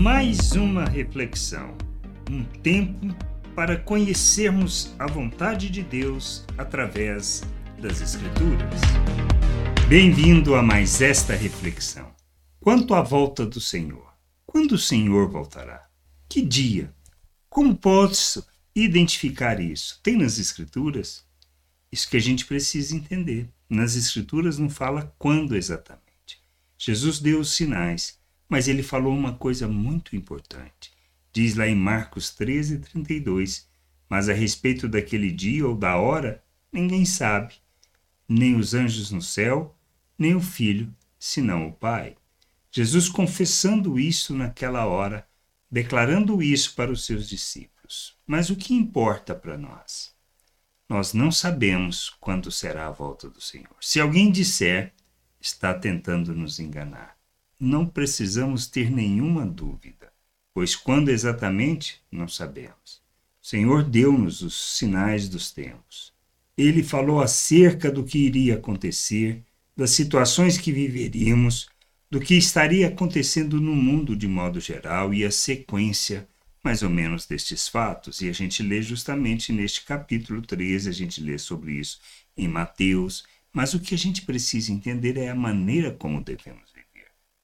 Mais 0.00 0.52
uma 0.52 0.86
reflexão, 0.86 1.76
um 2.30 2.42
tempo 2.42 3.14
para 3.54 3.76
conhecermos 3.76 4.94
a 4.98 5.06
vontade 5.06 5.68
de 5.68 5.82
Deus 5.82 6.42
através 6.56 7.42
das 7.78 8.00
Escrituras. 8.00 8.80
Bem-vindo 9.90 10.54
a 10.54 10.62
mais 10.62 11.02
esta 11.02 11.34
reflexão. 11.34 12.10
Quanto 12.58 12.94
à 12.94 13.02
volta 13.02 13.44
do 13.44 13.60
Senhor, 13.60 14.10
quando 14.46 14.72
o 14.72 14.78
Senhor 14.78 15.28
voltará? 15.28 15.86
Que 16.30 16.40
dia? 16.40 16.94
Como 17.50 17.76
posso 17.76 18.46
identificar 18.74 19.60
isso? 19.60 20.00
Tem 20.02 20.16
nas 20.16 20.38
Escrituras? 20.38 21.26
Isso 21.92 22.08
que 22.08 22.16
a 22.16 22.20
gente 22.20 22.46
precisa 22.46 22.96
entender. 22.96 23.50
Nas 23.68 23.96
Escrituras 23.96 24.56
não 24.56 24.70
fala 24.70 25.14
quando 25.18 25.54
exatamente. 25.54 26.40
Jesus 26.78 27.18
deu 27.18 27.40
os 27.40 27.52
sinais, 27.52 28.18
mas 28.50 28.66
ele 28.66 28.82
falou 28.82 29.14
uma 29.14 29.32
coisa 29.32 29.68
muito 29.68 30.16
importante. 30.16 30.92
Diz 31.32 31.54
lá 31.54 31.68
em 31.68 31.76
Marcos 31.76 32.30
13, 32.34 32.80
32, 32.80 33.68
mas 34.08 34.28
a 34.28 34.32
respeito 34.32 34.88
daquele 34.88 35.30
dia 35.30 35.64
ou 35.66 35.76
da 35.76 35.96
hora, 35.96 36.42
ninguém 36.72 37.04
sabe, 37.04 37.54
nem 38.28 38.56
os 38.56 38.74
anjos 38.74 39.12
no 39.12 39.22
céu, 39.22 39.78
nem 40.18 40.34
o 40.34 40.40
Filho, 40.40 40.92
senão 41.16 41.68
o 41.68 41.72
Pai. 41.72 42.16
Jesus 42.72 43.08
confessando 43.08 44.00
isso 44.00 44.34
naquela 44.34 44.84
hora, 44.84 45.24
declarando 45.70 46.42
isso 46.42 46.74
para 46.74 46.90
os 46.90 47.06
seus 47.06 47.28
discípulos. 47.28 48.16
Mas 48.26 48.50
o 48.50 48.56
que 48.56 48.74
importa 48.74 49.32
para 49.32 49.56
nós? 49.56 50.12
Nós 50.88 51.12
não 51.12 51.30
sabemos 51.30 52.10
quando 52.20 52.50
será 52.50 52.88
a 52.88 52.92
volta 52.92 53.30
do 53.30 53.40
Senhor. 53.40 53.76
Se 53.80 54.00
alguém 54.00 54.32
disser, 54.32 54.92
está 55.40 55.72
tentando 55.72 56.34
nos 56.34 56.58
enganar. 56.58 57.19
Não 57.62 57.84
precisamos 57.84 58.66
ter 58.66 58.90
nenhuma 58.90 59.44
dúvida, 59.44 60.10
pois 60.54 60.74
quando 60.74 61.10
exatamente 61.10 62.00
não 62.10 62.26
sabemos. 62.26 63.02
O 63.42 63.46
Senhor 63.46 63.82
deu-nos 63.84 64.40
os 64.40 64.78
sinais 64.78 65.28
dos 65.28 65.52
tempos. 65.52 66.10
Ele 66.56 66.82
falou 66.82 67.20
acerca 67.20 67.92
do 67.92 68.02
que 68.02 68.16
iria 68.16 68.54
acontecer, 68.54 69.42
das 69.76 69.90
situações 69.90 70.56
que 70.56 70.72
viveríamos, 70.72 71.68
do 72.10 72.18
que 72.18 72.34
estaria 72.34 72.88
acontecendo 72.88 73.60
no 73.60 73.76
mundo 73.76 74.16
de 74.16 74.26
modo 74.26 74.58
geral 74.58 75.12
e 75.12 75.22
a 75.22 75.30
sequência 75.30 76.26
mais 76.64 76.82
ou 76.82 76.88
menos 76.88 77.26
destes 77.26 77.68
fatos, 77.68 78.22
e 78.22 78.28
a 78.30 78.32
gente 78.32 78.62
lê 78.62 78.80
justamente 78.80 79.52
neste 79.52 79.84
capítulo 79.84 80.40
13, 80.40 80.88
a 80.88 80.92
gente 80.92 81.22
lê 81.22 81.38
sobre 81.38 81.72
isso 81.72 82.00
em 82.36 82.48
Mateus, 82.48 83.24
mas 83.52 83.74
o 83.74 83.80
que 83.80 83.94
a 83.94 83.98
gente 83.98 84.22
precisa 84.22 84.72
entender 84.72 85.18
é 85.18 85.28
a 85.28 85.34
maneira 85.34 85.90
como 85.90 86.22
devemos. 86.22 86.70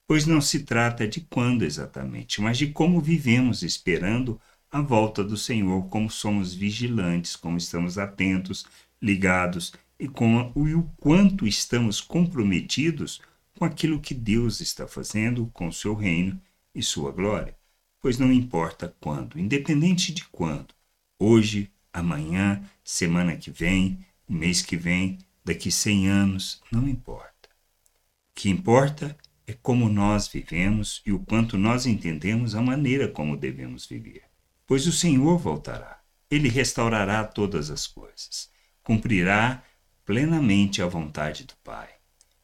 Pois 0.07 0.25
não 0.25 0.39
se 0.39 0.63
trata 0.63 1.07
de 1.07 1.21
quando 1.21 1.63
exatamente, 1.63 2.41
mas 2.41 2.57
de 2.57 2.67
como 2.67 3.01
vivemos 3.01 3.61
esperando 3.61 4.39
a 4.71 4.81
volta 4.81 5.23
do 5.23 5.37
Senhor, 5.37 5.87
como 5.89 6.09
somos 6.09 6.53
vigilantes, 6.53 7.35
como 7.35 7.57
estamos 7.57 7.97
atentos, 7.97 8.65
ligados 9.01 9.73
e, 9.99 10.07
com, 10.07 10.51
o 10.55 10.83
quanto 10.97 11.45
estamos 11.45 11.99
comprometidos 11.99 13.21
com 13.57 13.65
aquilo 13.65 13.99
que 13.99 14.13
Deus 14.13 14.61
está 14.61 14.87
fazendo 14.87 15.47
com 15.53 15.67
o 15.67 15.73
seu 15.73 15.93
reino 15.93 16.39
e 16.73 16.81
sua 16.81 17.11
glória 17.11 17.57
pois 18.01 18.17
não 18.17 18.31
importa 18.31 18.95
quando, 19.01 19.39
independente 19.39 20.13
de 20.13 20.23
quando, 20.25 20.73
hoje, 21.19 21.69
amanhã, 21.91 22.63
semana 22.83 23.35
que 23.35 23.51
vem, 23.51 23.99
mês 24.27 24.61
que 24.61 24.77
vem, 24.77 25.17
daqui 25.43 25.71
100 25.71 26.07
anos, 26.07 26.61
não 26.71 26.87
importa. 26.87 27.49
O 28.31 28.35
que 28.35 28.49
importa 28.49 29.17
é 29.47 29.53
como 29.53 29.89
nós 29.89 30.27
vivemos 30.27 31.01
e 31.05 31.11
o 31.11 31.19
quanto 31.19 31.57
nós 31.57 31.85
entendemos 31.85 32.53
a 32.53 32.61
maneira 32.61 33.07
como 33.07 33.37
devemos 33.37 33.85
viver. 33.85 34.23
Pois 34.67 34.85
o 34.85 34.91
Senhor 34.91 35.37
voltará, 35.37 36.01
ele 36.29 36.49
restaurará 36.49 37.23
todas 37.23 37.71
as 37.71 37.87
coisas, 37.87 38.51
cumprirá 38.83 39.63
plenamente 40.05 40.81
a 40.81 40.85
vontade 40.85 41.45
do 41.45 41.55
Pai, 41.63 41.89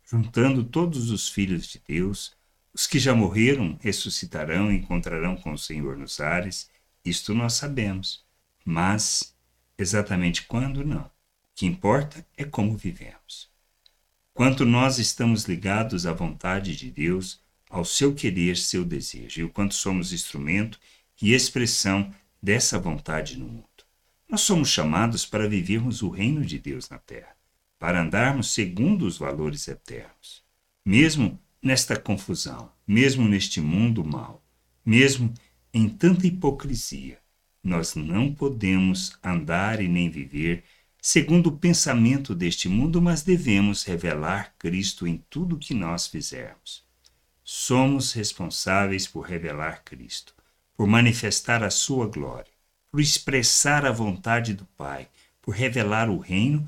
juntando 0.09 0.63
todos 0.63 1.11
os 1.11 1.29
filhos 1.29 1.67
de 1.67 1.81
Deus 1.85 2.35
os 2.73 2.87
que 2.87 2.97
já 2.97 3.13
morreram 3.13 3.77
ressuscitarão 3.81 4.71
e 4.71 4.77
encontrarão 4.77 5.35
com 5.35 5.53
o 5.53 5.57
Senhor 5.57 5.95
nos 5.95 6.19
ares, 6.19 6.71
isto 7.05 7.33
nós 7.35 7.53
sabemos. 7.53 8.25
Mas 8.65 9.35
exatamente 9.77 10.43
quando, 10.47 10.83
não. 10.83 11.03
O 11.03 11.11
que 11.53 11.67
importa 11.67 12.25
é 12.35 12.43
como 12.43 12.75
vivemos. 12.75 13.52
Quanto 14.33 14.65
nós 14.65 14.97
estamos 14.97 15.43
ligados 15.43 16.07
à 16.07 16.13
vontade 16.13 16.75
de 16.75 16.89
Deus, 16.89 17.39
ao 17.69 17.85
seu 17.85 18.15
querer, 18.15 18.57
seu 18.57 18.83
desejo, 18.83 19.41
e 19.41 19.43
o 19.43 19.49
quanto 19.49 19.75
somos 19.75 20.11
instrumento 20.11 20.79
e 21.21 21.33
expressão 21.33 22.11
dessa 22.41 22.79
vontade 22.79 23.37
no 23.37 23.45
mundo. 23.45 23.67
Nós 24.27 24.41
somos 24.41 24.69
chamados 24.69 25.23
para 25.23 25.47
vivermos 25.47 26.01
o 26.01 26.09
reino 26.09 26.43
de 26.43 26.57
Deus 26.57 26.89
na 26.89 26.97
terra, 26.97 27.35
para 27.77 28.01
andarmos 28.01 28.51
segundo 28.51 29.05
os 29.05 29.19
valores 29.19 29.67
eternos. 29.67 30.43
Mesmo 30.83 31.39
nesta 31.61 31.95
confusão, 31.95 32.71
mesmo 32.87 33.27
neste 33.27 33.61
mundo 33.61 34.03
mau, 34.03 34.43
mesmo 34.83 35.31
em 35.71 35.87
tanta 35.87 36.25
hipocrisia, 36.25 37.19
nós 37.63 37.93
não 37.93 38.33
podemos 38.33 39.15
andar 39.23 39.79
e 39.79 39.87
nem 39.87 40.09
viver 40.09 40.63
segundo 41.05 41.47
o 41.47 41.57
pensamento 41.57 42.33
deste 42.33 42.69
mundo, 42.69 43.01
mas 43.01 43.23
devemos 43.23 43.83
revelar 43.83 44.55
Cristo 44.57 45.05
em 45.05 45.21
tudo 45.29 45.57
que 45.57 45.73
nós 45.73 46.07
fizermos. 46.07 46.81
Somos 47.43 48.13
responsáveis 48.13 49.05
por 49.05 49.25
revelar 49.25 49.83
Cristo, 49.83 50.33
por 50.77 50.87
manifestar 50.87 51.61
a 51.61 51.69
sua 51.69 52.07
glória, 52.07 52.53
por 52.89 53.01
expressar 53.01 53.85
a 53.85 53.91
vontade 53.91 54.53
do 54.53 54.65
Pai, 54.77 55.09
por 55.41 55.53
revelar 55.53 56.09
o 56.09 56.17
reino 56.17 56.65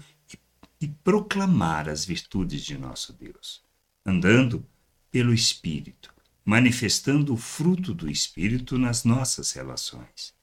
e, 0.82 0.88
proclamar 1.02 1.88
as 1.88 2.04
virtudes 2.04 2.62
de 2.66 2.78
nosso 2.78 3.14
Deus. 3.14 3.64
Andando 4.06 4.66
pelo 5.10 5.34
Espírito, 5.34 6.14
manifestando 6.44 7.34
o 7.34 7.38
fruto 7.38 7.94
do 7.94 8.12
Espírito 8.12 8.78
nas 8.78 9.06
nossas 9.06 9.54
relações. 9.54 10.36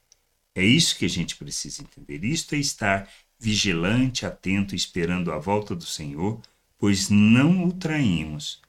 É 0.55 0.63
isso 0.63 0.97
que 0.97 1.05
a 1.05 1.09
gente 1.09 1.35
precisa 1.35 1.83
entender. 1.83 2.23
Isto 2.23 2.55
é 2.55 2.57
estar 2.57 3.07
vigilante, 3.43 4.25
atento, 4.25 4.73
esperando 4.73 5.29
a 5.29 5.37
volta 5.37 5.75
do 5.75 5.85
Senhor, 5.85 6.39
pois 6.77 7.09
não 7.09 7.65
o 7.65 7.73
traímos, 7.73 8.61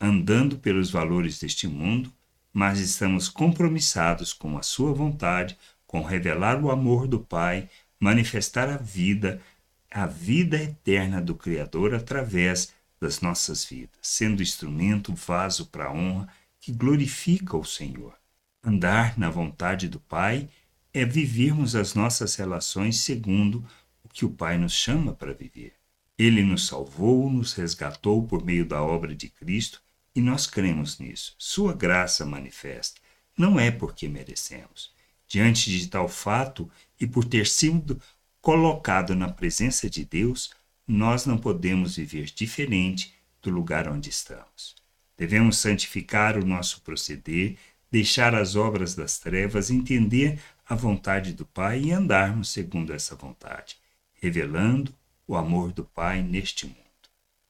andando 0.00 0.56
pelos 0.56 0.88
valores 0.88 1.40
deste 1.40 1.66
mundo, 1.66 2.12
mas 2.52 2.78
estamos 2.78 3.28
compromissados 3.28 4.32
com 4.32 4.56
a 4.56 4.62
Sua 4.62 4.92
vontade, 4.92 5.58
com 5.84 6.04
revelar 6.04 6.62
o 6.62 6.70
amor 6.70 7.08
do 7.08 7.18
Pai, 7.18 7.68
manifestar 7.98 8.68
a 8.68 8.76
vida, 8.76 9.42
a 9.90 10.06
vida 10.06 10.62
eterna 10.62 11.20
do 11.20 11.34
Criador 11.34 11.92
através 11.92 12.72
das 13.00 13.20
nossas 13.20 13.64
vidas, 13.64 13.98
sendo 14.00 14.44
instrumento, 14.44 15.12
vaso 15.12 15.66
para 15.66 15.86
a 15.86 15.92
honra 15.92 16.28
que 16.60 16.70
glorifica 16.70 17.56
o 17.56 17.64
Senhor. 17.64 18.14
Andar 18.62 19.18
na 19.18 19.28
vontade 19.28 19.88
do 19.88 19.98
Pai 19.98 20.48
é 20.94 21.04
vivermos 21.04 21.74
as 21.74 21.94
nossas 21.94 22.36
relações 22.36 23.00
segundo 23.00 23.64
que 24.12 24.24
o 24.24 24.30
Pai 24.30 24.58
nos 24.58 24.72
chama 24.72 25.14
para 25.14 25.32
viver. 25.32 25.74
Ele 26.18 26.42
nos 26.42 26.66
salvou, 26.66 27.30
nos 27.30 27.52
resgatou 27.54 28.26
por 28.26 28.44
meio 28.44 28.66
da 28.66 28.82
obra 28.82 29.14
de 29.14 29.28
Cristo 29.28 29.80
e 30.14 30.20
nós 30.20 30.46
cremos 30.46 30.98
nisso. 30.98 31.34
Sua 31.38 31.72
graça 31.72 32.26
manifesta. 32.26 33.00
Não 33.36 33.58
é 33.58 33.70
porque 33.70 34.08
merecemos. 34.08 34.92
Diante 35.26 35.70
de 35.70 35.86
tal 35.88 36.08
fato 36.08 36.70
e 37.00 37.06
por 37.06 37.24
ter 37.24 37.46
sido 37.46 38.00
colocado 38.40 39.14
na 39.14 39.30
presença 39.30 39.88
de 39.88 40.04
Deus, 40.04 40.50
nós 40.86 41.24
não 41.24 41.38
podemos 41.38 41.96
viver 41.96 42.26
diferente 42.26 43.14
do 43.40 43.50
lugar 43.50 43.88
onde 43.88 44.10
estamos. 44.10 44.74
Devemos 45.16 45.58
santificar 45.58 46.36
o 46.36 46.44
nosso 46.44 46.80
proceder, 46.82 47.56
deixar 47.90 48.34
as 48.34 48.56
obras 48.56 48.94
das 48.94 49.18
trevas, 49.18 49.70
entender 49.70 50.40
a 50.66 50.74
vontade 50.74 51.32
do 51.32 51.44
Pai 51.44 51.80
e 51.80 51.92
andarmos 51.92 52.50
segundo 52.50 52.92
essa 52.92 53.14
vontade, 53.14 53.76
revelando 54.20 54.94
o 55.26 55.36
amor 55.36 55.72
do 55.72 55.84
Pai 55.84 56.22
neste 56.22 56.66
mundo. 56.66 56.78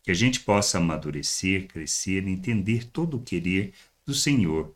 Que 0.02 0.10
a 0.10 0.14
gente 0.14 0.40
possa 0.40 0.78
amadurecer, 0.78 1.66
crescer, 1.66 2.26
entender 2.26 2.84
todo 2.84 3.16
o 3.16 3.22
querer 3.22 3.74
do 4.06 4.14
Senhor 4.14 4.74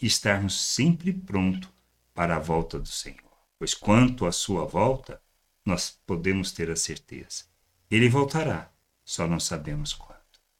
e 0.00 0.06
estarmos 0.06 0.60
sempre 0.60 1.12
prontos 1.12 1.70
para 2.12 2.36
a 2.36 2.40
volta 2.40 2.78
do 2.78 2.88
Senhor. 2.88 3.18
Pois 3.58 3.74
quanto 3.74 4.26
à 4.26 4.32
sua 4.32 4.64
volta, 4.64 5.20
nós 5.64 5.98
podemos 6.06 6.52
ter 6.52 6.70
a 6.70 6.76
certeza 6.76 7.44
ele 7.90 8.08
voltará, 8.08 8.70
só 9.04 9.26
não 9.26 9.38
sabemos 9.38 9.92
quando. 9.92 10.14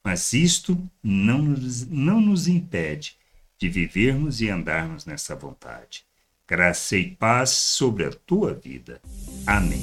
Mas 0.05 0.33
isto 0.33 0.79
não 1.03 1.39
nos, 1.39 1.87
não 1.89 2.21
nos 2.21 2.47
impede 2.47 3.17
de 3.59 3.69
vivermos 3.69 4.41
e 4.41 4.51
andarmos 4.51 5.07
nessa 5.07 5.35
vontade. 5.35 6.05
Graça 6.47 6.97
e 6.97 7.11
paz 7.17 7.51
sobre 7.51 8.05
a 8.05 8.11
tua 8.11 8.53
vida. 8.53 9.01
Amém. 9.47 9.83